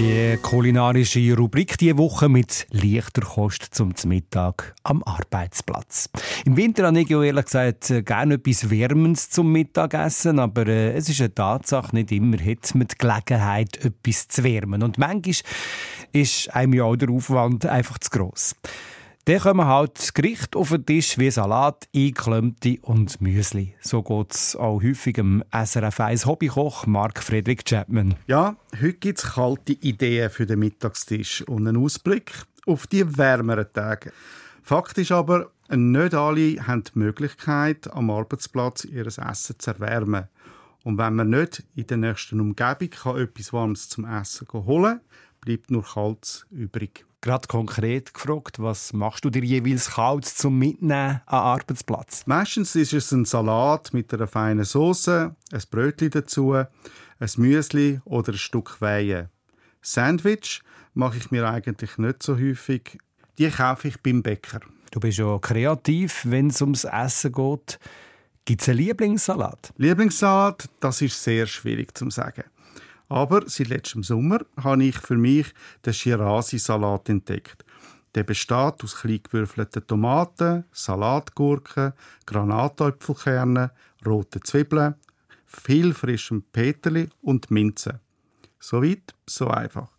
[0.00, 6.08] Die kulinarische Rubrik diese Woche mit leichter Kost zum Mittag am Arbeitsplatz.
[6.46, 11.10] Im Winter habe ich ehrlich gesagt äh, gerne etwas Wärmendes zum Mittagessen, aber äh, es
[11.10, 14.82] ist eine Tatsache, nicht immer hat man die Gelegenheit, etwas zu wärmen.
[14.82, 15.34] Und manchmal
[16.12, 18.56] ist einem ja auch der Aufwand einfach zu gross.
[19.26, 23.74] Dann kommen halt Gerichte auf den Tisch wie Salat, Einklemmte und Müsli.
[23.82, 28.14] So geht es auch häufig im SRF 1 Hobbykoch Mark Friedrich Chapman.
[28.26, 32.32] Ja, heute gibt es kalte Ideen für den Mittagstisch und einen Ausblick
[32.66, 34.10] auf die wärmeren Tage.
[34.62, 40.28] Fakt ist aber, nicht alle haben die Möglichkeit, am Arbeitsplatz ihr Essen zu erwärmen.
[40.82, 45.00] Und wenn man nicht in der nächsten Umgebung kann etwas Warmes zum Essen holen kann,
[45.40, 47.04] bleibt nur Kaltes übrig.
[47.22, 52.26] Gerade konkret gefragt, was machst du dir jeweils kalt zum Mitnehmen am Arbeitsplatz?
[52.26, 56.66] Meistens ist es ein Salat mit einer feinen Soße, ein Brötchen dazu, ein
[57.36, 59.28] Müsli oder ein Stück Weihe.
[59.82, 60.62] Sandwich
[60.94, 62.98] mache ich mir eigentlich nicht so häufig.
[63.38, 64.60] Die kaufe ich beim Bäcker.
[64.90, 67.78] Du bist ja kreativ, wenn es ums Essen geht.
[68.44, 69.72] Gibt es einen Lieblingssalat?
[69.76, 72.44] Lieblingssalat, das ist sehr schwierig zu sagen.
[73.10, 75.52] Aber seit letztem Sommer habe ich für mich
[75.84, 77.64] den Shirazi-Salat entdeckt.
[78.14, 81.92] Der besteht aus klein gewürfelten Tomaten, Salatgurken,
[82.24, 83.70] Granatäpfelkernen,
[84.06, 84.94] roten Zwiebeln,
[85.44, 87.98] viel frischem Peterli und Minze.
[88.60, 89.90] So weit, so einfach.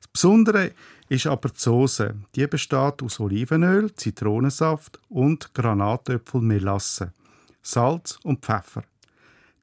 [0.00, 0.72] Das Besondere
[1.08, 2.16] ist aber die Soße.
[2.34, 7.14] Die besteht aus Olivenöl, Zitronensaft und Granatöpfelmelasse,
[7.62, 8.82] Salz und Pfeffer.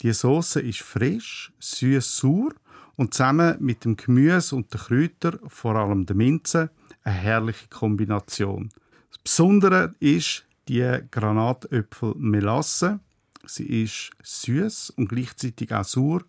[0.01, 2.51] Die Soße ist frisch, süß-sauer
[2.95, 6.69] und zusammen mit dem Gemüse und den Kräutern, vor allem der Minze,
[7.03, 8.69] eine herrliche Kombination.
[9.11, 12.99] Das Besondere ist die Granatöpfel-Melasse.
[13.45, 16.21] Sie ist süß und gleichzeitig auch sauer.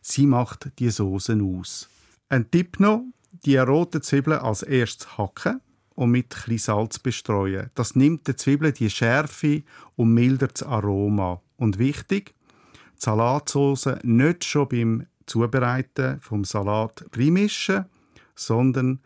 [0.00, 1.88] Sie macht die Soßen aus.
[2.28, 3.04] Ein Tipp noch:
[3.44, 5.60] die roten Zwiebeln als erstes hacken
[5.94, 7.70] und mit etwas Salz bestreuen.
[7.74, 9.62] Das nimmt der Zwiebeln die Schärfe
[9.96, 11.42] und mildert das Aroma.
[11.56, 12.34] Und wichtig:
[12.72, 17.86] die Salatsauce nicht schon beim Zubereiten vom Salat reinmischen,
[18.34, 19.00] sondern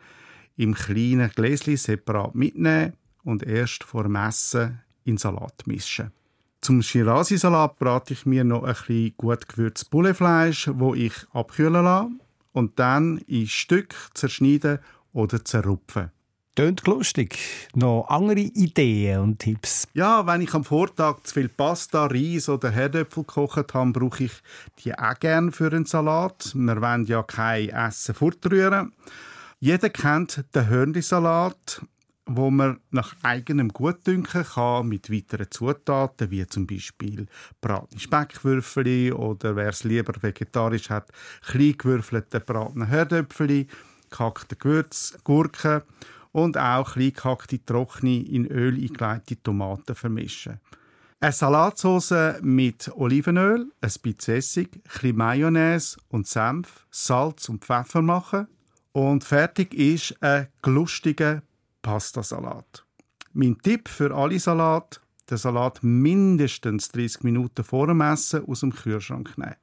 [0.57, 2.95] im kleinen Gläschen separat mitnehmen
[3.25, 6.13] und erst vor dem Essen in Salat mischen.
[6.61, 12.11] Zum Shirazi-Salat brate ich mir noch ein bisschen gut gewürztes Bullefleisch, wo ich abkühlen lasse
[12.53, 14.79] und dann in Stück zerschneiden
[15.13, 16.11] oder zerrupfen.
[16.57, 17.37] Tönt lustig.
[17.75, 19.87] Noch andere Ideen und Tipps?
[19.93, 24.33] Ja, wenn ich am Vortag zu viel Pasta, Reis oder Herdöpfel gekocht habe, brauche ich
[24.79, 26.55] die auch gerne für einen Salat.
[26.55, 28.95] Wir wollen ja kein Essen fortrühren.
[29.61, 31.83] Jeder kennt den Hörnli-Salat,
[32.25, 37.27] wo man nach eigenem Gutdünken kann mit weiteren Zutaten, wie zum Beispiel
[37.61, 41.13] bratene Speckwürfel oder wer es lieber vegetarisch hat,
[41.43, 43.67] klein gewürfelte bratene Herdöpfel,
[44.09, 45.83] gehackte Gewürz, Gurken
[46.37, 50.61] und auch klein gehackte, trockene, in Öl eingelegte Tomaten vermischen.
[51.19, 58.49] Eine Salatsauce mit Olivenöl, ein bisschen Essig, ein Mayonnaise und Senf, Salz und Pfeffer machen
[58.93, 61.43] und fertig ist ein lustiger
[61.81, 62.85] Pastasalat.
[63.33, 68.75] Mein Tipp für alle Salat: den Salat mindestens 30 Minuten vor dem Essen aus dem
[68.75, 69.57] Kühlschrank nehmen.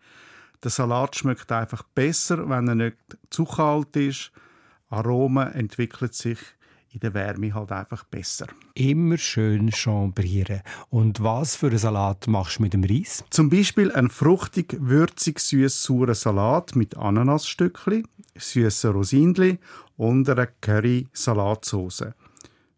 [0.64, 2.98] Der Salat schmeckt einfach besser, wenn er nicht
[3.30, 4.32] zu kalt ist.
[4.90, 6.40] Aromen entwickelt sich
[6.94, 8.48] in der Wärme halt einfach besser.
[8.76, 10.62] Immer schön chambrieren.
[10.90, 13.24] Und was für einen Salat machst du mit dem Reis?
[13.32, 19.58] Zum Beispiel einen fruchtig, würzig, süß sauren Salat mit Ananasstückchen, süßen Rosinli
[19.98, 22.14] und einer Curry-Salatsauce.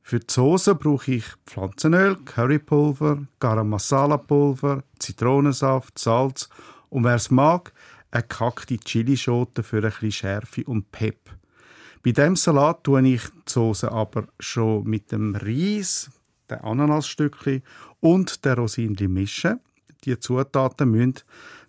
[0.01, 6.47] Für die Soße brauche ich Pflanzenöl, Currypulver, Garam Masala Pulver, Zitronensaft, Salz
[6.89, 7.73] und wer es mag,
[8.11, 11.19] eine gehackte Chilischote für ein bisschen Schärfe und Pep.
[12.05, 16.11] Bei dem Salat tue ich die Soße aber schon mit dem Reis,
[16.51, 17.63] den Ananasstückchen
[17.99, 19.59] und der Rosinli mischen.
[20.03, 21.15] Die Zutaten müssen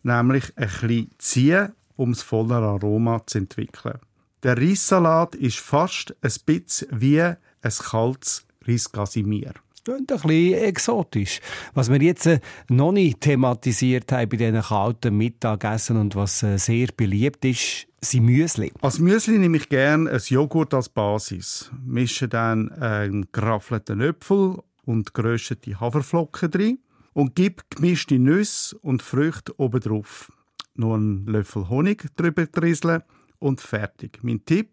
[0.02, 3.98] nämlich ein bisschen ziehen, um das volle Aroma zu entwickeln.
[4.42, 9.54] Der Reissalat ist fast ein bisschen wie ein kaltes Reisgasimir
[9.86, 11.40] klingt ein bisschen exotisch.
[11.74, 16.58] Was wir jetzt äh, noch nicht thematisiert haben bei diesen kalten Mittagessen und was äh,
[16.58, 18.72] sehr beliebt ist, sind Müsli.
[18.80, 21.70] Als Müsli nehme ich gerne ein Joghurt als Basis.
[21.84, 26.78] Mische dann einen geraffelten Äpfel und geröstete Haferflocken drin
[27.12, 30.32] und gebe gemischte Nüsse und Früchte oben drauf.
[30.74, 33.02] Nur einen Löffel Honig drüber trisseln
[33.38, 34.18] und fertig.
[34.22, 34.70] Mein Tipp: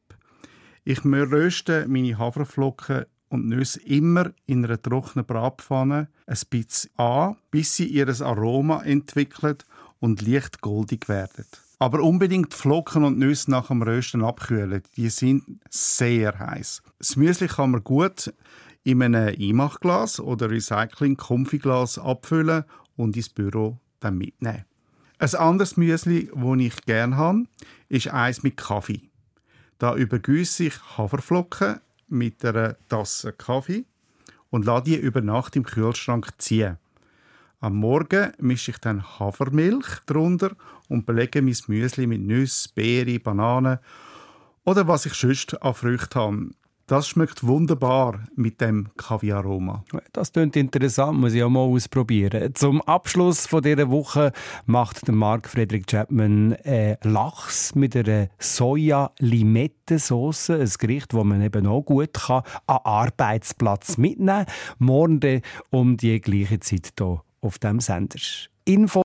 [0.84, 7.76] Ich röste meine Haferflocken und Nüsse immer in einer trockenen Bratpfanne ein bisschen an, bis
[7.76, 9.58] sie ihr Aroma entwickeln
[10.00, 11.46] und leicht goldig werden.
[11.80, 14.84] Aber unbedingt Flocken und Nüsse nach dem Rösten abkühlen.
[14.96, 16.82] Die sind sehr heiß.
[17.00, 18.34] Das Müsli kann man gut
[18.84, 22.64] in einem Einmachglas oder Recycling-Konfiglas abfüllen
[22.96, 24.66] und ins Büro dann mitnehmen.
[25.18, 27.44] Ein anderes Müsli, das ich gerne habe,
[27.90, 29.10] ist eins mit Kaffee.
[29.80, 31.80] Da übergüsse ich Haferflocken
[32.14, 33.86] mit einer Tasse Kaffee
[34.50, 36.78] und lasse die über Nacht im Kühlschrank ziehen.
[37.60, 40.52] Am Morgen mische ich dann Hafermilch drunter
[40.90, 43.80] und belege mein Müsli mit Nüsse, Beeren, Bananen
[44.66, 46.50] oder was ich sonst an Früchten habe.
[46.94, 49.84] Das schmeckt wunderbar mit dem Kaviaroma.
[50.12, 52.54] Das klingt interessant, muss ich auch mal ausprobieren.
[52.54, 54.32] Zum Abschluss von dieser Woche
[54.68, 61.66] macht der Mark Frederick Chapman äh, Lachs mit einer Soja-Limette-Sauce, ein Gericht, das man eben
[61.66, 64.54] auch gut kann, an Arbeitsplatz mitnehmen kann.
[64.78, 65.42] Morgen
[65.72, 68.20] um die gleiche Zeit hier auf dem Sender.
[68.66, 69.02] Info.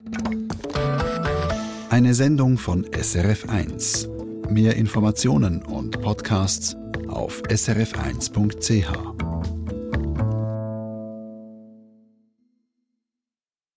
[1.88, 4.50] Eine Sendung von SRF1.
[4.50, 6.76] Mehr Informationen und Podcasts
[7.08, 9.27] auf srf1.ch.